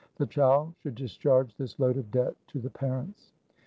The 0.15 0.25
child 0.25 0.73
should 0.81 0.95
discharge 0.95 1.55
this 1.57 1.77
load 1.77 1.95
of 1.95 2.09
debt 2.09 2.33
to 2.47 2.57
the 2.59 2.71
parents. 2.71 3.33